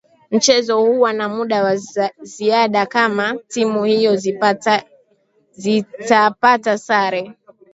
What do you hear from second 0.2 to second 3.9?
mchezo huwa na muda wa ziada kama timu